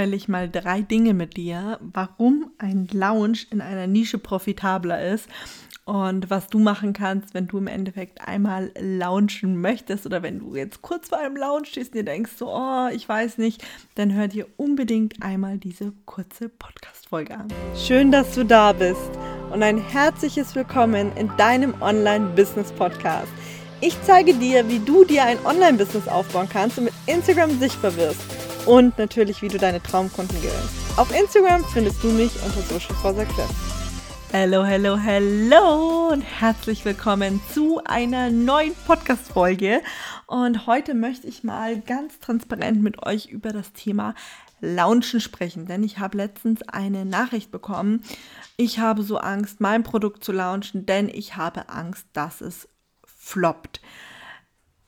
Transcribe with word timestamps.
ich 0.00 0.28
mal 0.28 0.48
drei 0.48 0.82
Dinge 0.82 1.12
mit 1.12 1.36
dir, 1.36 1.80
warum 1.80 2.52
ein 2.58 2.86
Lounge 2.92 3.38
in 3.50 3.60
einer 3.60 3.88
Nische 3.88 4.18
profitabler 4.18 5.04
ist 5.04 5.28
und 5.86 6.30
was 6.30 6.46
du 6.46 6.60
machen 6.60 6.92
kannst, 6.92 7.34
wenn 7.34 7.48
du 7.48 7.58
im 7.58 7.66
Endeffekt 7.66 8.20
einmal 8.20 8.70
launchen 8.78 9.60
möchtest 9.60 10.06
oder 10.06 10.22
wenn 10.22 10.38
du 10.38 10.54
jetzt 10.54 10.82
kurz 10.82 11.08
vor 11.08 11.18
einem 11.18 11.36
Lounge 11.36 11.64
stehst 11.64 11.94
und 11.94 11.96
dir 11.96 12.04
denkst, 12.04 12.30
so, 12.36 12.48
oh, 12.48 12.86
ich 12.92 13.08
weiß 13.08 13.38
nicht, 13.38 13.64
dann 13.96 14.14
hör 14.14 14.28
dir 14.28 14.46
unbedingt 14.56 15.20
einmal 15.20 15.58
diese 15.58 15.92
kurze 16.06 16.48
Podcast-Folge 16.48 17.36
an. 17.36 17.48
Schön, 17.74 18.12
dass 18.12 18.32
du 18.36 18.44
da 18.44 18.72
bist 18.72 19.10
und 19.52 19.64
ein 19.64 19.78
herzliches 19.78 20.54
Willkommen 20.54 21.10
in 21.16 21.28
deinem 21.38 21.74
Online-Business-Podcast. 21.82 23.32
Ich 23.80 24.00
zeige 24.02 24.32
dir, 24.34 24.68
wie 24.68 24.78
du 24.78 25.04
dir 25.04 25.24
ein 25.24 25.44
Online-Business 25.44 26.06
aufbauen 26.06 26.48
kannst 26.48 26.78
und 26.78 26.84
mit 26.84 26.94
Instagram 27.06 27.58
sichtbar 27.58 27.96
wirst 27.96 28.37
und 28.68 28.98
natürlich, 28.98 29.40
wie 29.40 29.48
du 29.48 29.56
deine 29.56 29.82
Traumkunden 29.82 30.36
gewinnst. 30.42 30.98
Auf 30.98 31.10
Instagram 31.18 31.64
findest 31.72 32.04
du 32.04 32.08
mich 32.08 32.30
unter 32.44 32.60
Social 32.60 32.94
for 32.96 33.14
Success. 33.14 33.48
Hallo, 34.30 34.62
hallo, 34.62 34.98
hallo 35.02 36.08
und 36.08 36.20
herzlich 36.20 36.84
willkommen 36.84 37.40
zu 37.54 37.80
einer 37.86 38.28
neuen 38.28 38.74
Podcast-Folge. 38.86 39.80
Und 40.26 40.66
heute 40.66 40.92
möchte 40.92 41.26
ich 41.26 41.42
mal 41.44 41.80
ganz 41.80 42.18
transparent 42.18 42.82
mit 42.82 43.02
euch 43.06 43.28
über 43.28 43.54
das 43.54 43.72
Thema 43.72 44.14
Launchen 44.60 45.20
sprechen, 45.20 45.64
denn 45.64 45.82
ich 45.82 45.98
habe 45.98 46.18
letztens 46.18 46.60
eine 46.68 47.06
Nachricht 47.06 47.50
bekommen. 47.50 48.02
Ich 48.58 48.80
habe 48.80 49.02
so 49.02 49.16
Angst, 49.16 49.62
mein 49.62 49.82
Produkt 49.82 50.22
zu 50.22 50.32
launchen, 50.32 50.84
denn 50.84 51.08
ich 51.08 51.36
habe 51.36 51.70
Angst, 51.70 52.06
dass 52.12 52.42
es 52.42 52.68
floppt. 53.06 53.80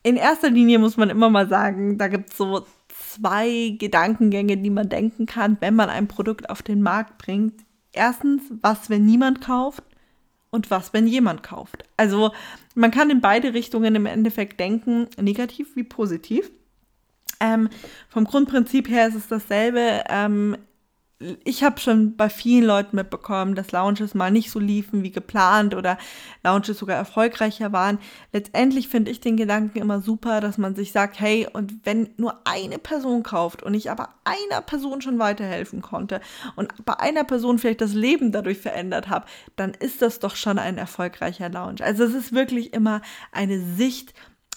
In 0.02 0.16
erster 0.16 0.50
Linie 0.50 0.78
muss 0.78 0.98
man 0.98 1.08
immer 1.08 1.30
mal 1.30 1.48
sagen, 1.48 1.96
da 1.96 2.08
gibt 2.08 2.30
es 2.30 2.36
so 2.36 2.66
zwei 3.00 3.76
Gedankengänge, 3.78 4.56
die 4.56 4.70
man 4.70 4.88
denken 4.88 5.26
kann, 5.26 5.56
wenn 5.60 5.74
man 5.74 5.90
ein 5.90 6.08
Produkt 6.08 6.50
auf 6.50 6.62
den 6.62 6.82
Markt 6.82 7.18
bringt. 7.18 7.62
Erstens, 7.92 8.42
was, 8.62 8.90
wenn 8.90 9.04
niemand 9.04 9.40
kauft? 9.40 9.82
Und 10.50 10.70
was, 10.70 10.92
wenn 10.92 11.06
jemand 11.06 11.42
kauft? 11.44 11.84
Also 11.96 12.32
man 12.74 12.90
kann 12.90 13.10
in 13.10 13.20
beide 13.20 13.54
Richtungen 13.54 13.94
im 13.94 14.06
Endeffekt 14.06 14.58
denken, 14.58 15.06
negativ 15.20 15.76
wie 15.76 15.84
positiv. 15.84 16.50
Ähm, 17.38 17.68
vom 18.08 18.24
Grundprinzip 18.24 18.88
her 18.88 19.08
ist 19.08 19.14
es 19.14 19.28
dasselbe. 19.28 20.04
Ähm, 20.08 20.56
ich 21.44 21.62
habe 21.62 21.78
schon 21.78 22.16
bei 22.16 22.30
vielen 22.30 22.64
Leuten 22.64 22.96
mitbekommen, 22.96 23.54
dass 23.54 23.72
Launches 23.72 24.14
mal 24.14 24.30
nicht 24.30 24.50
so 24.50 24.58
liefen 24.58 25.02
wie 25.02 25.10
geplant 25.10 25.74
oder 25.74 25.98
Launches 26.42 26.78
sogar 26.78 26.96
erfolgreicher 26.96 27.72
waren. 27.72 27.98
Letztendlich 28.32 28.88
finde 28.88 29.10
ich 29.10 29.20
den 29.20 29.36
Gedanken 29.36 29.78
immer 29.78 30.00
super, 30.00 30.40
dass 30.40 30.56
man 30.56 30.74
sich 30.74 30.92
sagt, 30.92 31.20
hey, 31.20 31.46
und 31.52 31.84
wenn 31.84 32.14
nur 32.16 32.40
eine 32.44 32.78
Person 32.78 33.22
kauft 33.22 33.62
und 33.62 33.74
ich 33.74 33.90
aber 33.90 34.14
einer 34.24 34.62
Person 34.62 35.02
schon 35.02 35.18
weiterhelfen 35.18 35.82
konnte 35.82 36.22
und 36.56 36.86
bei 36.86 36.98
einer 36.98 37.24
Person 37.24 37.58
vielleicht 37.58 37.82
das 37.82 37.92
Leben 37.92 38.32
dadurch 38.32 38.58
verändert 38.58 39.10
habe, 39.10 39.26
dann 39.56 39.72
ist 39.72 40.00
das 40.00 40.20
doch 40.20 40.36
schon 40.36 40.58
ein 40.58 40.78
erfolgreicher 40.78 41.50
Launch. 41.50 41.82
Also 41.82 42.04
es 42.04 42.14
ist 42.14 42.32
wirklich 42.32 42.72
immer 42.72 43.02
eine 43.30 43.60
Sicht, 43.60 44.14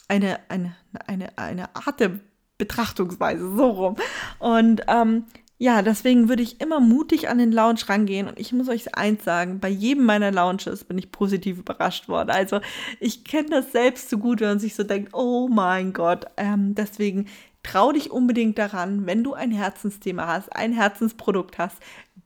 eine, 0.08 0.40
eine, 0.48 0.78
eine, 1.08 1.38
eine 1.38 1.76
Art 1.76 2.00
der 2.00 2.20
Betrachtungsweise, 2.58 3.54
so 3.58 3.70
rum. 3.70 3.96
Und 4.40 4.84
ähm, 4.88 5.26
ja, 5.64 5.82
deswegen 5.82 6.28
würde 6.28 6.44
ich 6.44 6.60
immer 6.60 6.82
mutig 6.82 7.30
an 7.30 7.38
den 7.38 7.54
Lounge 7.54 7.88
rangehen 7.88 8.28
und 8.28 8.38
ich 8.38 8.52
muss 8.52 8.68
euch 8.68 8.98
eins 8.98 9.24
sagen, 9.24 9.62
bei 9.62 9.70
jedem 9.70 10.04
meiner 10.04 10.30
Lounges 10.30 10.84
bin 10.84 10.98
ich 10.98 11.10
positiv 11.10 11.58
überrascht 11.58 12.10
worden. 12.10 12.32
Also 12.32 12.60
ich 13.00 13.24
kenne 13.24 13.48
das 13.50 13.72
selbst 13.72 14.10
so 14.10 14.18
gut, 14.18 14.42
wenn 14.42 14.50
man 14.50 14.60
sich 14.60 14.76
so 14.76 14.84
denkt, 14.84 15.14
oh 15.14 15.48
mein 15.48 15.94
Gott. 15.94 16.26
Ähm, 16.36 16.76
deswegen 16.76 17.28
trau 17.64 17.94
dich 17.94 18.12
unbedingt 18.12 18.58
daran, 18.58 19.06
wenn 19.06 19.24
du 19.24 19.36
ein 19.36 19.52
Herzensthema 19.52 20.28
hast, 20.28 20.54
ein 20.54 20.74
Herzensprodukt 20.74 21.58
hast, 21.58 21.78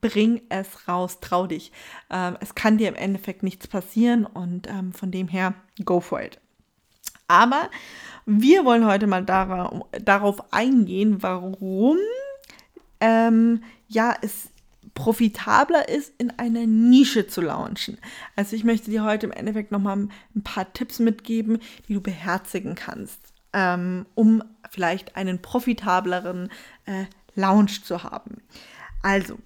bring 0.02 0.41
es 0.49 0.88
raus, 0.88 1.19
trau 1.19 1.45
dich. 1.45 1.71
Ähm, 2.09 2.38
es 2.39 2.55
kann 2.55 2.80
dir 2.80 2.88
im 2.88 2.95
Endeffekt 2.95 3.43
nichts 3.43 3.67
passieren 3.67 4.25
und 4.25 4.67
ähm, 4.67 4.93
von 4.93 5.11
dem 5.11 5.27
her, 5.27 5.53
go 5.85 5.99
for 5.99 6.23
it. 6.23 6.39
Aber 7.27 7.70
wir 8.26 8.65
wollen 8.65 8.87
heute 8.87 9.05
mal 9.05 9.23
darauf, 9.23 9.86
darauf 9.92 10.52
eingehen, 10.52 11.21
warum 11.21 11.97
ähm, 12.99 13.63
ja, 13.87 14.15
es 14.21 14.49
profitabler 14.93 15.89
ist, 15.89 16.11
in 16.17 16.31
einer 16.39 16.65
Nische 16.65 17.27
zu 17.27 17.41
launchen. 17.41 17.99
Also 18.35 18.55
ich 18.55 18.63
möchte 18.63 18.89
dir 18.89 19.03
heute 19.03 19.27
im 19.27 19.31
Endeffekt 19.31 19.71
nochmal 19.71 20.08
ein 20.35 20.43
paar 20.43 20.73
Tipps 20.73 20.99
mitgeben, 20.99 21.59
die 21.87 21.93
du 21.93 22.02
beherzigen 22.02 22.73
kannst, 22.73 23.19
ähm, 23.53 24.05
um 24.15 24.43
vielleicht 24.71 25.15
einen 25.15 25.41
profitableren 25.41 26.49
äh, 26.85 27.05
Launch 27.35 27.83
zu 27.83 28.03
haben. 28.03 28.41
Also, 29.03 29.37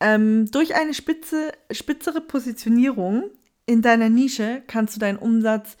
ähm, 0.00 0.50
durch 0.50 0.74
eine 0.74 0.94
spitze, 0.94 1.52
spitzere 1.70 2.20
Positionierung 2.20 3.24
in 3.66 3.82
deiner 3.82 4.08
Nische 4.08 4.62
kannst 4.66 4.96
du 4.96 5.00
deinen 5.00 5.18
Umsatz, 5.18 5.76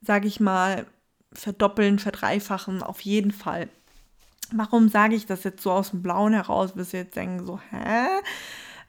sage 0.00 0.26
ich 0.26 0.40
mal, 0.40 0.86
verdoppeln, 1.32 2.00
verdreifachen, 2.00 2.82
auf 2.82 3.02
jeden 3.02 3.30
Fall. 3.30 3.68
Warum 4.52 4.88
sage 4.88 5.14
ich 5.14 5.26
das 5.26 5.44
jetzt 5.44 5.62
so 5.62 5.70
aus 5.70 5.90
dem 5.90 6.02
Blauen 6.02 6.32
heraus? 6.32 6.76
Wirst 6.76 6.92
du 6.92 6.98
jetzt 6.98 7.16
denken, 7.16 7.46
so, 7.46 7.60
hä? 7.70 8.06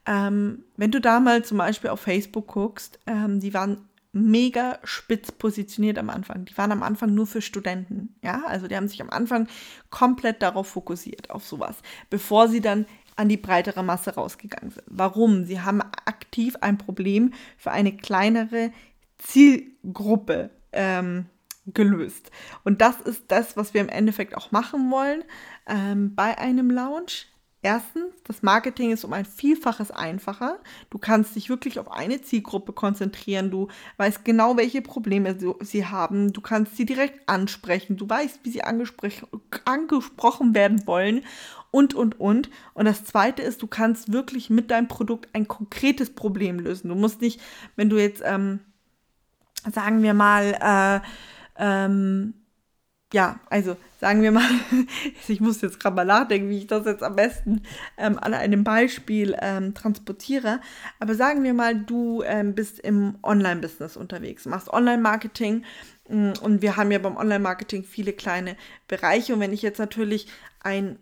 Ähm, 0.05 0.65
wenn 0.77 0.91
du 0.91 0.99
da 0.99 1.19
mal 1.19 1.43
zum 1.43 1.57
Beispiel 1.57 1.89
auf 1.91 2.01
Facebook 2.01 2.47
guckst, 2.47 2.99
ähm, 3.05 3.39
die 3.39 3.53
waren 3.53 3.87
mega 4.13 4.79
spitz 4.83 5.31
positioniert 5.31 5.97
am 5.97 6.09
Anfang. 6.09 6.45
Die 6.45 6.57
waren 6.57 6.71
am 6.71 6.83
Anfang 6.83 7.13
nur 7.13 7.27
für 7.27 7.41
Studenten. 7.41 8.15
Ja, 8.23 8.43
also 8.45 8.67
die 8.67 8.75
haben 8.75 8.87
sich 8.87 9.01
am 9.01 9.09
Anfang 9.09 9.47
komplett 9.89 10.41
darauf 10.41 10.67
fokussiert, 10.67 11.29
auf 11.29 11.45
sowas, 11.45 11.77
bevor 12.09 12.47
sie 12.47 12.61
dann 12.61 12.85
an 13.15 13.29
die 13.29 13.37
breitere 13.37 13.83
Masse 13.83 14.15
rausgegangen 14.15 14.71
sind. 14.71 14.83
Warum? 14.87 15.45
Sie 15.45 15.61
haben 15.61 15.81
aktiv 15.81 16.55
ein 16.61 16.77
Problem 16.77 17.33
für 17.57 17.71
eine 17.71 17.95
kleinere 17.95 18.71
Zielgruppe 19.17 20.49
ähm, 20.71 21.27
gelöst. 21.67 22.31
Und 22.63 22.81
das 22.81 22.99
ist 23.01 23.25
das, 23.27 23.55
was 23.55 23.73
wir 23.73 23.81
im 23.81 23.89
Endeffekt 23.89 24.35
auch 24.35 24.51
machen 24.51 24.89
wollen 24.91 25.23
ähm, 25.67 26.15
bei 26.15 26.37
einem 26.37 26.71
Lounge. 26.71 27.25
Erstens, 27.63 28.15
das 28.23 28.41
Marketing 28.41 28.91
ist 28.91 29.03
um 29.03 29.13
ein 29.13 29.25
Vielfaches 29.25 29.91
einfacher. 29.91 30.57
Du 30.89 30.97
kannst 30.97 31.35
dich 31.35 31.47
wirklich 31.47 31.77
auf 31.77 31.91
eine 31.91 32.19
Zielgruppe 32.21 32.73
konzentrieren. 32.73 33.51
Du 33.51 33.67
weißt 33.97 34.25
genau, 34.25 34.57
welche 34.57 34.81
Probleme 34.81 35.37
sie 35.59 35.85
haben. 35.85 36.33
Du 36.33 36.41
kannst 36.41 36.75
sie 36.75 36.87
direkt 36.87 37.29
ansprechen. 37.29 37.97
Du 37.97 38.09
weißt, 38.09 38.39
wie 38.43 38.49
sie 38.49 38.63
angesprochen 38.63 40.55
werden 40.55 40.87
wollen 40.87 41.21
und, 41.69 41.93
und, 41.93 42.19
und. 42.19 42.49
Und 42.73 42.85
das 42.85 43.05
Zweite 43.05 43.43
ist, 43.43 43.61
du 43.61 43.67
kannst 43.67 44.11
wirklich 44.11 44.49
mit 44.49 44.71
deinem 44.71 44.87
Produkt 44.87 45.29
ein 45.33 45.47
konkretes 45.47 46.15
Problem 46.15 46.59
lösen. 46.59 46.89
Du 46.89 46.95
musst 46.95 47.21
nicht, 47.21 47.39
wenn 47.75 47.89
du 47.89 47.97
jetzt, 47.97 48.23
ähm, 48.25 48.59
sagen 49.71 50.01
wir 50.01 50.15
mal, 50.15 50.57
äh, 50.59 51.07
ähm, 51.57 52.33
ja, 53.13 53.39
also 53.49 53.75
sagen 53.99 54.21
wir 54.21 54.31
mal, 54.31 54.49
ich 55.27 55.39
muss 55.41 55.61
jetzt 55.61 55.79
gerade 55.79 55.95
mal 55.95 56.05
nachdenken, 56.05 56.49
wie 56.49 56.59
ich 56.59 56.67
das 56.67 56.85
jetzt 56.85 57.03
am 57.03 57.15
besten 57.15 57.63
ähm, 57.97 58.17
an 58.19 58.33
einem 58.33 58.63
Beispiel 58.63 59.35
ähm, 59.41 59.73
transportiere. 59.73 60.61
Aber 60.99 61.15
sagen 61.15 61.43
wir 61.43 61.53
mal, 61.53 61.75
du 61.75 62.23
ähm, 62.23 62.55
bist 62.55 62.79
im 62.79 63.15
Online-Business 63.21 63.97
unterwegs, 63.97 64.45
machst 64.45 64.69
Online-Marketing 64.69 65.63
mm, 66.09 66.31
und 66.41 66.61
wir 66.61 66.77
haben 66.77 66.91
ja 66.91 66.99
beim 66.99 67.17
Online-Marketing 67.17 67.83
viele 67.83 68.13
kleine 68.13 68.55
Bereiche. 68.87 69.33
Und 69.33 69.39
wenn 69.39 69.53
ich 69.53 69.61
jetzt 69.61 69.79
natürlich 69.79 70.27
ein 70.61 70.97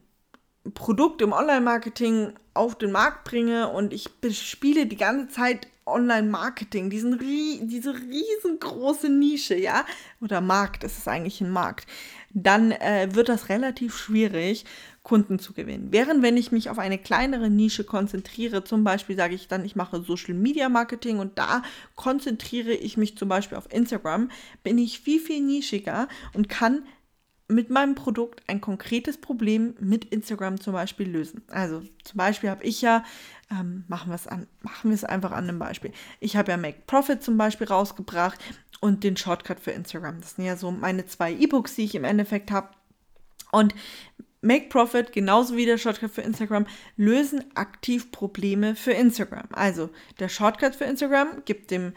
Produkt 0.74 1.22
im 1.22 1.32
Online-Marketing 1.32 2.34
auf 2.54 2.76
den 2.76 2.92
Markt 2.92 3.24
bringe 3.24 3.70
und 3.70 3.94
ich 3.94 4.20
bespiele 4.20 4.86
die 4.86 4.98
ganze 4.98 5.30
Zeit 5.30 5.68
Online-Marketing, 5.90 6.90
diese 6.90 7.94
riesengroße 7.94 9.10
Nische, 9.10 9.56
ja, 9.56 9.86
oder 10.22 10.42
Markt, 10.42 10.84
ist 10.84 10.98
es 10.98 11.08
eigentlich 11.08 11.42
ein 11.42 11.52
Markt, 11.52 11.88
dann 12.32 12.72
äh, 12.72 13.10
wird 13.12 13.30
das 13.30 13.50
relativ 13.50 13.98
schwierig, 13.98 14.66
Kunden 15.04 15.40
zu 15.40 15.54
gewinnen. 15.54 15.88
Während 15.92 16.22
wenn 16.22 16.38
ich 16.38 16.52
mich 16.52 16.70
auf 16.70 16.78
eine 16.78 17.00
kleinere 17.00 17.50
Nische 17.50 17.84
konzentriere, 17.84 18.64
zum 18.64 18.84
Beispiel 18.84 19.16
sage 19.16 19.34
ich 19.34 19.48
dann, 19.48 19.66
ich 19.66 19.76
mache 19.76 20.04
Social 20.04 20.36
Media 20.36 20.70
Marketing 20.70 21.18
und 21.18 21.40
da 21.40 21.64
konzentriere 21.96 22.74
ich 22.74 22.98
mich 22.98 23.18
zum 23.18 23.30
Beispiel 23.30 23.58
auf 23.58 23.74
Instagram, 23.74 24.30
bin 24.62 24.78
ich 24.78 25.00
viel, 25.00 25.20
viel 25.20 25.42
nischiger 25.42 26.08
und 26.34 26.48
kann 26.50 26.84
mit 27.50 27.72
meinem 27.72 27.96
Produkt 27.96 28.44
ein 28.48 28.62
konkretes 28.62 29.18
Problem 29.18 29.76
mit 29.80 30.06
Instagram 30.06 30.62
zum 30.62 30.74
Beispiel 30.74 31.10
lösen. 31.10 31.42
Also 31.50 31.82
zum 32.04 32.18
Beispiel 32.18 32.50
habe 32.50 32.64
ich 32.64 32.82
ja, 32.82 33.04
ähm, 33.52 33.84
machen 33.88 34.10
wir 34.12 34.16
es 34.16 34.28
machen 34.62 34.90
wir 34.90 34.94
es 34.94 35.04
einfach 35.04 35.32
an 35.32 35.50
einem 35.50 35.60
Beispiel. 35.60 35.92
Ich 36.20 36.38
habe 36.38 36.52
ja 36.52 36.58
Make 36.58 36.84
Profit 36.86 37.24
zum 37.24 37.38
Beispiel 37.38 37.68
rausgebracht 37.68 38.40
und 38.82 39.04
den 39.04 39.18
Shortcut 39.18 39.60
für 39.60 39.72
Instagram. 39.72 40.22
Das 40.22 40.36
sind 40.36 40.46
ja 40.46 40.56
so 40.56 40.70
meine 40.70 41.08
zwei 41.08 41.34
E-Books, 41.34 41.76
die 41.76 41.86
ich 41.86 41.96
im 41.96 42.04
Endeffekt 42.04 42.52
habe. 42.52 42.70
Und 43.52 43.74
Make 44.42 44.70
Profit, 44.70 45.12
genauso 45.12 45.58
wie 45.58 45.66
der 45.66 45.78
Shortcut 45.78 46.12
für 46.12 46.22
Instagram, 46.22 46.66
lösen 46.96 47.44
aktiv 47.56 48.12
Probleme 48.12 48.76
für 48.76 48.92
Instagram. 48.92 49.48
Also 49.52 49.90
der 50.20 50.30
Shortcut 50.30 50.76
für 50.76 50.86
Instagram 50.86 51.44
gibt 51.46 51.72
dem, 51.72 51.94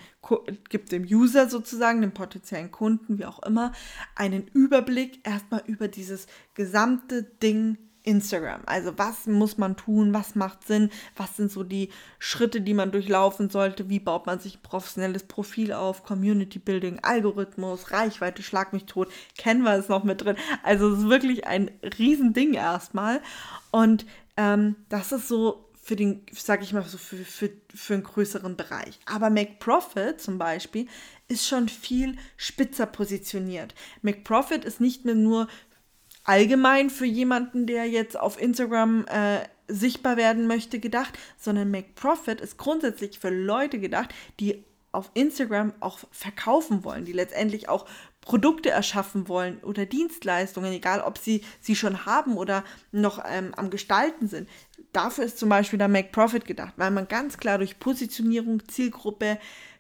gibt 0.69 0.91
dem 0.91 1.05
User 1.05 1.49
sozusagen, 1.49 2.01
dem 2.01 2.13
potenziellen 2.13 2.73
Kunden, 2.73 3.19
wie 3.19 3.27
auch 3.27 3.43
immer, 3.45 3.73
einen 4.17 4.49
Überblick 4.49 5.27
erstmal 5.27 5.63
über 5.67 5.87
dieses 5.89 6.27
gesamte 6.55 7.23
Ding 7.23 7.79
Instagram. 8.05 8.63
Also 8.67 8.93
was 8.97 9.27
muss 9.27 9.59
man 9.59 9.77
tun, 9.77 10.13
was 10.13 10.35
macht 10.35 10.67
Sinn, 10.67 10.91
was 11.17 11.37
sind 11.37 11.51
so 11.51 11.63
die 11.63 11.91
Schritte, 12.19 12.61
die 12.61 12.75
man 12.75 12.91
durchlaufen 12.91 13.49
sollte, 13.49 13.89
wie 13.89 14.01
baut 14.01 14.27
man 14.27 14.41
sich 14.41 14.57
ein 14.57 14.63
professionelles 14.63 15.25
Profil 15.25 15.73
auf, 15.73 16.03
Community 16.03 16.59
Building, 16.59 16.99
Algorithmus, 17.03 17.93
Reichweite, 17.93 18.43
Schlag 18.43 18.73
mich 18.73 18.87
tot, 18.87 19.09
Canva 19.39 19.75
ist 19.75 19.89
noch 19.89 20.05
mit 20.05 20.23
drin. 20.23 20.37
Also 20.63 20.93
es 20.93 21.01
ist 21.01 21.09
wirklich 21.09 21.47
ein 21.47 21.71
Riesending 21.99 22.55
erstmal. 22.55 23.21
Und 23.71 24.05
ähm, 24.37 24.77
das 24.89 25.13
ist 25.13 25.29
so 25.29 25.69
für 25.83 25.97
den, 25.97 26.25
sag 26.33 26.63
ich 26.63 26.73
mal, 26.73 26.85
so 26.85 26.97
für, 26.97 27.17
für, 27.17 27.51
für 27.75 27.95
einen 27.95 28.05
größeren 28.05 28.57
Bereich. 28.57 29.01
Aber 29.05 29.31
Make 29.31 29.57
Profit 29.59 30.21
zum 30.21 30.39
Beispiel 30.39 30.87
ist 31.27 31.47
schon 31.47 31.69
viel 31.69 32.17
spitzer 32.37 32.87
positioniert. 32.87 33.75
Make 34.01 34.21
Profit 34.21 34.65
ist 34.65 34.81
nicht 34.81 35.05
mehr 35.05 35.17
nur 35.17 35.49
allgemein 36.25 36.91
für 36.91 37.07
jemanden, 37.07 37.67
der 37.67 37.87
jetzt 37.87 38.19
auf 38.19 38.41
Instagram 38.41 39.05
äh, 39.07 39.41
sichtbar 39.69 40.17
werden 40.17 40.47
möchte, 40.47 40.79
gedacht, 40.79 41.19
sondern 41.39 41.71
Make 41.71 41.93
Profit 41.95 42.41
ist 42.41 42.59
grundsätzlich 42.59 43.19
für 43.19 43.31
Leute 43.31 43.79
gedacht, 43.79 44.15
die 44.41 44.65
auf 44.93 45.11
Instagram 45.15 45.73
auch 45.81 46.01
verkaufen 46.11 46.85
wollen, 46.85 47.07
die 47.07 47.13
letztendlich 47.13 47.69
auch 47.69 47.87
Produkte 48.21 48.71
erschaffen 48.71 49.27
wollen 49.27 49.59
oder 49.65 49.87
Dienstleistungen, 49.87 50.73
egal 50.73 51.01
ob 51.01 51.19
sie 51.19 51.43
sie 51.61 51.75
schon 51.75 52.07
haben 52.07 52.37
oder 52.37 52.63
noch 52.93 53.23
ähm, 53.27 53.53
am 53.57 53.71
Gestalten 53.71 54.29
sind. 54.29 54.49
Dafür 54.93 55.25
ist 55.25 55.39
zum 55.39 55.49
Beispiel 55.49 55.79
der 55.79 55.89
Make 55.89 56.11
Profit 56.13 56.45
gedacht, 56.45 56.75
weil 56.77 56.91
man 56.91 57.09
ganz 57.09 57.39
klar 57.39 57.59
durch 57.59 57.81
Positionierung, 57.81 58.69
Zielgruppe, 58.69 59.39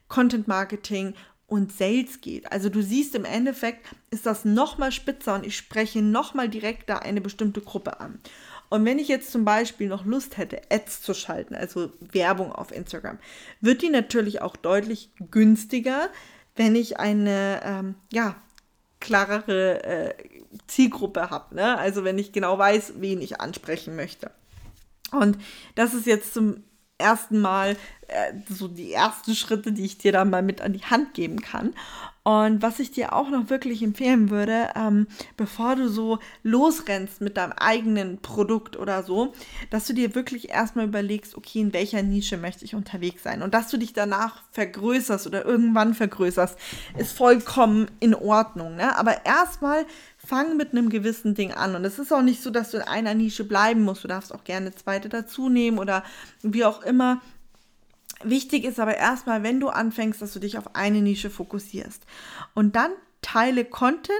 Content 0.08 0.48
Marketing 0.48 1.14
und 1.52 1.70
Sales 1.70 2.22
geht. 2.22 2.50
Also 2.50 2.70
du 2.70 2.82
siehst 2.82 3.14
im 3.14 3.26
Endeffekt, 3.26 3.84
ist 4.10 4.24
das 4.24 4.46
nochmal 4.46 4.90
spitzer 4.90 5.34
und 5.34 5.44
ich 5.44 5.54
spreche 5.54 6.00
nochmal 6.00 6.48
direkter 6.48 7.02
eine 7.02 7.20
bestimmte 7.20 7.60
Gruppe 7.60 8.00
an. 8.00 8.18
Und 8.70 8.86
wenn 8.86 8.98
ich 8.98 9.08
jetzt 9.08 9.30
zum 9.30 9.44
Beispiel 9.44 9.86
noch 9.86 10.06
Lust 10.06 10.38
hätte, 10.38 10.62
Ads 10.70 11.02
zu 11.02 11.12
schalten, 11.12 11.54
also 11.54 11.92
Werbung 12.00 12.52
auf 12.52 12.72
Instagram, 12.72 13.18
wird 13.60 13.82
die 13.82 13.90
natürlich 13.90 14.40
auch 14.40 14.56
deutlich 14.56 15.10
günstiger, 15.30 16.08
wenn 16.56 16.74
ich 16.74 16.98
eine, 16.98 17.60
ähm, 17.62 17.96
ja, 18.10 18.34
klarere 18.98 19.84
äh, 19.84 20.14
Zielgruppe 20.68 21.28
habe. 21.28 21.54
Ne? 21.54 21.76
Also 21.76 22.02
wenn 22.02 22.16
ich 22.16 22.32
genau 22.32 22.56
weiß, 22.56 22.94
wen 22.96 23.20
ich 23.20 23.42
ansprechen 23.42 23.94
möchte. 23.94 24.30
Und 25.10 25.36
das 25.74 25.92
ist 25.92 26.06
jetzt 26.06 26.32
zum 26.32 26.64
ersten 27.02 27.40
Mal 27.40 27.76
äh, 28.08 28.32
so 28.48 28.68
die 28.68 28.92
ersten 28.92 29.34
Schritte, 29.34 29.72
die 29.72 29.84
ich 29.84 29.98
dir 29.98 30.12
da 30.12 30.24
mal 30.24 30.42
mit 30.42 30.60
an 30.60 30.72
die 30.72 30.84
Hand 30.84 31.14
geben 31.14 31.40
kann. 31.40 31.74
Und 32.24 32.62
was 32.62 32.78
ich 32.78 32.92
dir 32.92 33.14
auch 33.14 33.30
noch 33.30 33.50
wirklich 33.50 33.82
empfehlen 33.82 34.30
würde, 34.30 34.70
ähm, 34.76 35.08
bevor 35.36 35.74
du 35.74 35.88
so 35.88 36.20
losrennst 36.44 37.20
mit 37.20 37.36
deinem 37.36 37.52
eigenen 37.52 38.18
Produkt 38.18 38.76
oder 38.76 39.02
so, 39.02 39.32
dass 39.70 39.88
du 39.88 39.92
dir 39.92 40.14
wirklich 40.14 40.50
erstmal 40.50 40.86
überlegst, 40.86 41.36
okay, 41.36 41.60
in 41.60 41.72
welcher 41.72 42.02
Nische 42.02 42.36
möchte 42.36 42.64
ich 42.64 42.76
unterwegs 42.76 43.24
sein? 43.24 43.42
Und 43.42 43.54
dass 43.54 43.68
du 43.68 43.76
dich 43.76 43.92
danach 43.92 44.42
vergrößerst 44.52 45.26
oder 45.26 45.44
irgendwann 45.44 45.94
vergrößerst, 45.94 46.56
ist 46.96 47.12
vollkommen 47.12 47.90
in 47.98 48.14
Ordnung. 48.14 48.76
Ne? 48.76 48.96
Aber 48.96 49.26
erstmal 49.26 49.84
fang 50.24 50.56
mit 50.56 50.72
einem 50.72 50.88
gewissen 50.88 51.34
Ding 51.34 51.52
an. 51.52 51.74
Und 51.74 51.84
es 51.84 51.98
ist 51.98 52.12
auch 52.12 52.22
nicht 52.22 52.42
so, 52.42 52.50
dass 52.50 52.70
du 52.70 52.78
in 52.78 52.84
einer 52.84 53.14
Nische 53.14 53.44
bleiben 53.44 53.82
musst. 53.82 54.04
Du 54.04 54.08
darfst 54.08 54.34
auch 54.34 54.44
gerne 54.44 54.66
eine 54.66 54.74
zweite 54.74 55.08
dazu 55.08 55.48
nehmen 55.48 55.78
oder 55.78 56.04
wie 56.42 56.64
auch 56.64 56.82
immer. 56.82 57.20
Wichtig 58.22 58.64
ist 58.64 58.78
aber 58.78 58.96
erstmal, 58.96 59.42
wenn 59.42 59.58
du 59.58 59.68
anfängst, 59.68 60.22
dass 60.22 60.32
du 60.32 60.38
dich 60.38 60.58
auf 60.58 60.76
eine 60.76 61.02
Nische 61.02 61.30
fokussierst. 61.30 62.06
Und 62.54 62.76
dann 62.76 62.92
teile 63.20 63.64
Content, 63.64 64.12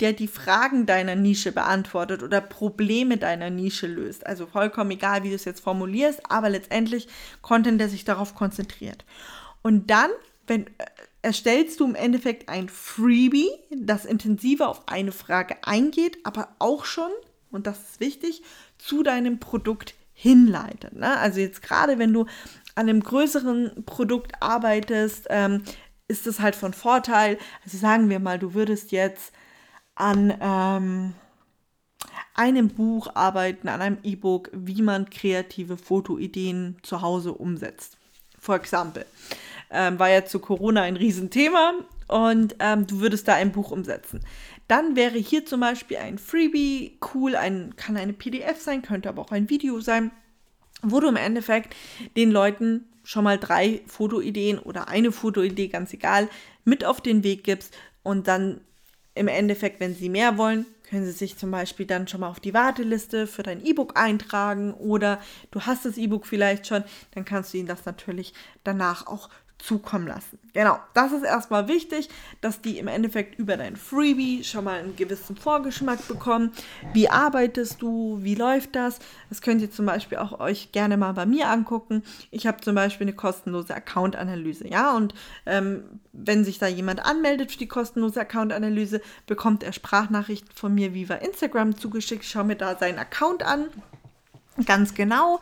der 0.00 0.12
die 0.12 0.28
Fragen 0.28 0.86
deiner 0.86 1.16
Nische 1.16 1.52
beantwortet 1.52 2.22
oder 2.22 2.40
Probleme 2.40 3.16
deiner 3.16 3.50
Nische 3.50 3.86
löst. 3.86 4.26
Also 4.26 4.46
vollkommen 4.46 4.92
egal, 4.92 5.24
wie 5.24 5.30
du 5.30 5.34
es 5.34 5.44
jetzt 5.44 5.60
formulierst, 5.60 6.30
aber 6.30 6.48
letztendlich 6.48 7.08
Content, 7.42 7.80
der 7.80 7.88
sich 7.88 8.04
darauf 8.04 8.34
konzentriert. 8.34 9.04
Und 9.62 9.90
dann, 9.90 10.10
wenn 10.46 10.66
erstellst 11.28 11.80
du 11.80 11.84
im 11.84 11.94
Endeffekt 11.94 12.48
ein 12.48 12.70
Freebie, 12.70 13.50
das 13.70 14.06
intensiver 14.06 14.70
auf 14.70 14.88
eine 14.88 15.12
Frage 15.12 15.58
eingeht, 15.62 16.16
aber 16.24 16.48
auch 16.58 16.86
schon, 16.86 17.10
und 17.50 17.66
das 17.66 17.78
ist 17.80 18.00
wichtig, 18.00 18.42
zu 18.78 19.02
deinem 19.02 19.38
Produkt 19.38 19.94
hinleitet. 20.14 20.94
Ne? 20.94 21.18
Also 21.18 21.40
jetzt 21.40 21.60
gerade, 21.60 21.98
wenn 21.98 22.14
du 22.14 22.22
an 22.76 22.88
einem 22.88 23.02
größeren 23.02 23.84
Produkt 23.84 24.40
arbeitest, 24.40 25.26
ähm, 25.28 25.64
ist 26.08 26.26
es 26.26 26.40
halt 26.40 26.56
von 26.56 26.72
Vorteil. 26.72 27.36
Also 27.62 27.76
sagen 27.76 28.08
wir 28.08 28.20
mal, 28.20 28.38
du 28.38 28.54
würdest 28.54 28.90
jetzt 28.90 29.32
an 29.96 30.32
ähm, 30.40 31.12
einem 32.32 32.68
Buch 32.68 33.14
arbeiten, 33.14 33.68
an 33.68 33.82
einem 33.82 33.98
E-Book, 34.02 34.48
wie 34.54 34.80
man 34.80 35.10
kreative 35.10 35.76
Fotoideen 35.76 36.78
zu 36.82 37.02
Hause 37.02 37.34
umsetzt. 37.34 37.98
For 38.38 38.56
example. 38.56 39.04
Ähm, 39.70 39.98
war 39.98 40.08
ja 40.08 40.24
zu 40.24 40.38
Corona 40.38 40.82
ein 40.82 40.96
Riesenthema 40.96 41.74
und 42.08 42.56
ähm, 42.58 42.86
du 42.86 43.00
würdest 43.00 43.28
da 43.28 43.34
ein 43.34 43.52
Buch 43.52 43.70
umsetzen. 43.70 44.20
Dann 44.66 44.96
wäre 44.96 45.18
hier 45.18 45.44
zum 45.44 45.60
Beispiel 45.60 45.98
ein 45.98 46.18
Freebie 46.18 46.98
cool, 47.14 47.36
ein, 47.36 47.74
kann 47.76 47.96
eine 47.96 48.12
PDF 48.12 48.60
sein, 48.60 48.82
könnte 48.82 49.08
aber 49.08 49.22
auch 49.22 49.32
ein 49.32 49.50
Video 49.50 49.80
sein 49.80 50.10
wo 50.82 51.00
du 51.00 51.08
im 51.08 51.16
Endeffekt 51.16 51.74
den 52.16 52.30
Leuten 52.30 52.84
schon 53.04 53.24
mal 53.24 53.38
drei 53.38 53.80
Fotoideen 53.86 54.58
oder 54.58 54.88
eine 54.88 55.12
Fotoidee, 55.12 55.68
ganz 55.68 55.92
egal, 55.92 56.28
mit 56.64 56.84
auf 56.84 57.00
den 57.00 57.24
Weg 57.24 57.44
gibst 57.44 57.76
und 58.02 58.28
dann 58.28 58.60
im 59.14 59.28
Endeffekt, 59.28 59.80
wenn 59.80 59.94
sie 59.94 60.08
mehr 60.08 60.38
wollen, 60.38 60.66
können 60.88 61.04
sie 61.04 61.12
sich 61.12 61.36
zum 61.36 61.50
Beispiel 61.50 61.86
dann 61.86 62.08
schon 62.08 62.20
mal 62.20 62.28
auf 62.28 62.40
die 62.40 62.54
Warteliste 62.54 63.26
für 63.26 63.42
dein 63.42 63.64
E-Book 63.64 63.98
eintragen 63.98 64.72
oder 64.74 65.20
du 65.50 65.62
hast 65.62 65.84
das 65.84 65.98
E-Book 65.98 66.26
vielleicht 66.26 66.66
schon, 66.66 66.84
dann 67.12 67.24
kannst 67.24 67.52
du 67.52 67.58
ihnen 67.58 67.68
das 67.68 67.84
natürlich 67.84 68.32
danach 68.64 69.06
auch 69.06 69.28
zukommen 69.58 70.06
lassen. 70.06 70.38
Genau, 70.52 70.78
das 70.94 71.12
ist 71.12 71.24
erstmal 71.24 71.68
wichtig, 71.68 72.08
dass 72.40 72.60
die 72.60 72.78
im 72.78 72.86
Endeffekt 72.86 73.38
über 73.38 73.56
dein 73.56 73.76
Freebie 73.76 74.44
schon 74.44 74.64
mal 74.64 74.78
einen 74.78 74.96
gewissen 74.96 75.36
Vorgeschmack 75.36 76.06
bekommen. 76.06 76.52
Wie 76.92 77.08
arbeitest 77.08 77.82
du? 77.82 78.20
Wie 78.22 78.36
läuft 78.36 78.76
das? 78.76 79.00
Das 79.28 79.42
könnt 79.42 79.60
ihr 79.60 79.70
zum 79.70 79.86
Beispiel 79.86 80.18
auch 80.18 80.38
euch 80.38 80.70
gerne 80.72 80.96
mal 80.96 81.12
bei 81.12 81.26
mir 81.26 81.48
angucken. 81.48 82.02
Ich 82.30 82.46
habe 82.46 82.60
zum 82.60 82.76
Beispiel 82.76 83.06
eine 83.06 83.16
kostenlose 83.16 83.74
Account-Analyse, 83.74 84.68
ja, 84.68 84.96
und 84.96 85.14
ähm, 85.44 85.82
wenn 86.12 86.44
sich 86.44 86.58
da 86.58 86.66
jemand 86.66 87.04
anmeldet 87.04 87.52
für 87.52 87.58
die 87.58 87.68
kostenlose 87.68 88.20
Account-Analyse, 88.20 89.00
bekommt 89.26 89.62
er 89.62 89.72
Sprachnachrichten 89.72 90.52
von 90.54 90.74
mir 90.74 90.77
wie 90.78 91.04
bei 91.04 91.18
Instagram 91.18 91.76
zugeschickt. 91.76 92.24
Schau 92.24 92.44
mir 92.44 92.56
da 92.56 92.76
seinen 92.76 92.98
Account 92.98 93.42
an 93.42 93.68
ganz 94.66 94.94
genau. 94.94 95.40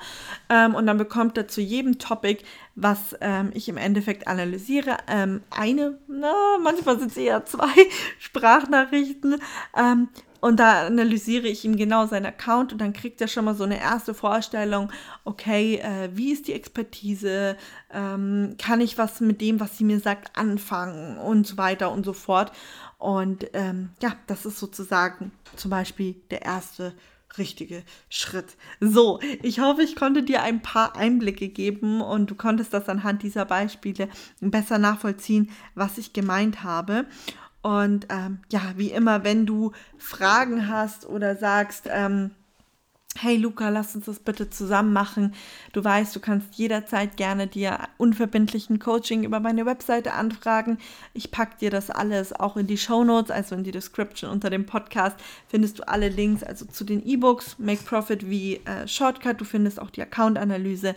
Ähm, 0.49 0.75
und 0.75 0.87
dann 0.87 0.99
bekommt 0.99 1.37
er 1.39 1.49
zu 1.49 1.61
jedem 1.61 1.99
Topic, 1.99 2.45
was 2.75 3.17
ähm, 3.21 3.51
ich 3.55 3.69
im 3.69 3.77
Endeffekt 3.77 4.29
analysiere, 4.29 4.99
ähm, 5.09 5.43
eine, 5.51 5.99
na, 6.09 6.35
manchmal 6.63 6.99
sind 6.99 7.13
es 7.13 7.17
eher 7.17 7.45
zwei 7.45 7.73
Sprachnachrichten. 8.19 9.41
Ähm, 9.77 10.09
und 10.41 10.61
da 10.61 10.87
analysiere 10.87 11.49
ich 11.49 11.65
ihm 11.65 11.77
genau 11.77 12.07
seinen 12.07 12.27
Account 12.27 12.73
und 12.73 12.79
dann 12.81 12.93
kriegt 12.93 13.21
er 13.21 13.27
schon 13.27 13.47
mal 13.47 13.55
so 13.55 13.65
eine 13.65 13.81
erste 13.81 14.15
Vorstellung, 14.15 14.93
okay, 15.25 15.77
äh, 15.77 16.11
wie 16.13 16.31
ist 16.31 16.47
die 16.47 16.53
Expertise, 16.53 17.57
ähm, 17.93 18.55
kann 18.59 18.81
ich 18.81 18.99
was 18.99 19.21
mit 19.21 19.41
dem, 19.41 19.61
was 19.61 19.79
sie 19.79 19.85
mir 19.85 19.99
sagt, 19.99 20.39
anfangen 20.39 21.19
und 21.19 21.47
so 21.47 21.57
weiter 21.57 21.91
und 21.91 22.05
so 22.05 22.13
fort. 22.13 22.53
Und 22.99 23.49
ähm, 23.53 23.91
ja, 24.03 24.17
das 24.27 24.47
ist 24.47 24.59
sozusagen 24.59 25.33
zum 25.55 25.71
Beispiel 25.71 26.15
der 26.31 26.43
erste 26.43 26.95
richtige 27.39 27.83
Schritt. 28.09 28.57
So, 28.81 29.21
ich 29.43 29.61
hoffe, 29.61 29.83
ich 29.83 29.97
konnte 29.97 30.23
dir 30.23 30.43
ein 30.43 30.63
paar 30.63 30.97
Einblicke 30.97 31.49
geben 31.49 32.01
und 32.01 32.31
du 32.31 32.35
konntest 32.35 32.73
das 32.73 32.89
anhand 32.89 33.23
dieser 33.23 33.45
Beispiele 33.45 34.09
besser 34.41 34.79
nachvollziehen, 34.79 35.51
was 35.75 35.99
ich 35.99 36.13
gemeint 36.13 36.63
habe. 36.63 37.07
Und 37.63 38.07
ähm, 38.11 38.39
ja, 38.51 38.63
wie 38.77 38.91
immer, 38.91 39.25
wenn 39.25 39.45
du 39.45 39.73
Fragen 39.99 40.69
hast 40.69 41.05
oder 41.07 41.37
sagst, 41.37 41.89
ähm, 41.91 42.31
hey 43.23 43.37
Luca, 43.37 43.69
lass 43.69 43.95
uns 43.95 44.07
das 44.07 44.19
bitte 44.19 44.51
zusammen 44.51 44.93
machen. 44.93 45.35
Du 45.73 45.83
weißt, 45.83 46.15
du 46.15 46.21
kannst 46.21 46.55
jederzeit 46.55 47.17
gerne 47.17 47.47
dir 47.47 47.79
unverbindlichen 47.99 48.79
Coaching 48.79 49.25
über 49.25 49.41
meine 49.41 49.67
Webseite 49.67 50.13
anfragen. 50.13 50.79
Ich 51.15 51.31
packe 51.31 51.59
dir 51.59 51.71
das 51.71 51.91
alles 51.91 52.33
auch 52.33 52.57
in 52.57 52.67
die 52.67 52.79
Show 52.79 53.05
Notes, 53.05 53.31
also 53.31 53.55
in 53.55 53.65
die 53.65 53.73
Description 53.73 54.31
unter 54.31 54.51
dem 54.51 54.67
Podcast 54.67 55.17
findest 55.49 55.79
du 55.79 55.89
alle 55.89 56.09
Links, 56.09 56.43
also 56.43 56.65
zu 56.67 56.85
den 56.85 57.05
E-Books, 57.05 57.59
Make 57.59 57.83
Profit 57.85 58.29
wie 58.29 58.57
äh, 58.65 58.87
Shortcut. 58.87 59.41
Du 59.41 59.45
findest 59.45 59.81
auch 59.81 59.91
die 59.91 60.03
Account-Analyse 60.03 60.95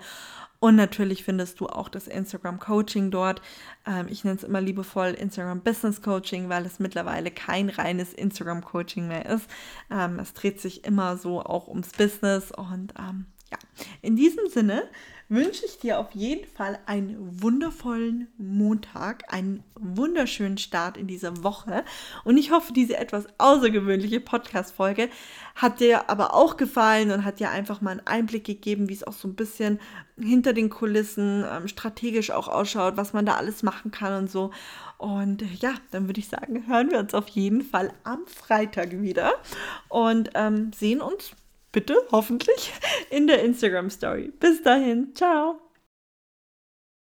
und 0.60 0.76
natürlich 0.76 1.24
findest 1.24 1.62
du 1.62 1.68
auch 1.68 1.88
das 1.88 2.08
Instagram 2.08 2.60
Coaching 2.60 3.12
dort. 3.12 3.42
Ähm, 3.88 4.08
ich 4.10 4.24
nenne 4.24 4.36
es 4.36 4.44
immer 4.44 4.60
liebevoll 4.60 5.10
Instagram 5.12 5.62
Business 5.62 6.02
Coaching, 6.02 6.50
weil 6.50 6.66
es 6.66 6.80
mittlerweile 6.80 7.32
kein 7.32 7.70
reines 7.70 8.14
Instagram 8.14 8.64
Coaching 8.64 9.08
mehr 9.08 9.26
ist. 9.26 9.48
Ähm, 9.90 10.20
es 10.20 10.34
dreht 10.34 10.60
sich 10.60 10.84
immer 10.84 11.16
so 11.18 11.42
auch 11.42 11.70
ums 11.70 11.92
Business. 11.92 12.52
Und 12.52 12.94
ähm, 13.00 13.26
ja, 13.50 13.58
in 14.02 14.18
diesem 14.18 14.50
Sinne 14.50 14.84
wünsche 15.30 15.66
ich 15.66 15.78
dir 15.78 16.00
auf 16.00 16.12
jeden 16.14 16.48
Fall 16.48 16.80
einen 16.88 17.42
wundervollen 17.42 18.28
Montag, 18.38 19.32
einen 19.32 19.64
wunderschönen 19.76 20.58
Start 20.58 20.98
in 20.98 21.06
dieser 21.06 21.44
Woche. 21.44 21.86
Und 22.24 22.38
ich 22.38 22.52
hoffe, 22.52 22.74
diese 22.74 22.98
etwas 22.98 23.28
außergewöhnliche 23.38 24.20
Podcast-Folge 24.20 25.10
hat 25.56 25.80
dir 25.80 26.10
aber 26.10 26.34
auch 26.34 26.58
gefallen 26.58 27.12
und 27.12 27.26
hat 27.26 27.40
dir 27.40 27.52
einfach 27.52 27.80
mal 27.80 27.92
einen 27.92 28.08
Einblick 28.08 28.44
gegeben, 28.44 28.90
wie 28.90 28.94
es 28.94 29.04
auch 29.04 29.14
so 29.14 29.28
ein 29.28 29.36
bisschen 29.36 29.80
hinter 30.20 30.54
den 30.54 30.70
Kulissen 30.72 31.46
ähm, 31.50 31.68
strategisch 31.68 32.32
auch 32.32 32.48
ausschaut, 32.48 32.98
was 32.98 33.14
man 33.14 33.26
da 33.26 33.36
alles 33.36 33.62
machen 33.62 33.92
kann 33.92 34.14
und 34.14 34.32
so. 34.32 34.52
Und 34.98 35.44
ja, 35.62 35.76
dann 35.92 36.08
würde 36.08 36.20
ich 36.20 36.28
sagen, 36.28 36.68
hören 36.68 36.90
wir 36.90 37.00
uns 37.00 37.14
auf 37.14 37.28
jeden 37.30 37.62
Fall 37.62 37.94
am 38.04 38.26
Freitag 38.26 39.00
wieder 39.02 39.34
und 39.88 40.32
ähm, 40.34 40.72
sehen 40.74 41.02
uns 41.02 41.36
bitte 41.72 41.96
hoffentlich 42.12 42.74
in 43.10 43.28
der 43.28 43.44
Instagram 43.44 43.90
Story. 43.90 44.32
Bis 44.40 44.62
dahin, 44.64 45.14
ciao. 45.16 45.69